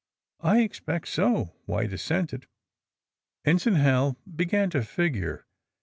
^*I 0.43 0.61
expect 0.63 1.07
so," 1.09 1.53
White 1.67 1.93
assented. 1.93 2.47
Ensign 3.45 3.75
Hal 3.75 4.17
began 4.35 4.71
to 4.71 4.81
figure. 4.81 5.45